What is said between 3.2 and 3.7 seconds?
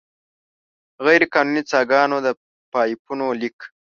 لیک.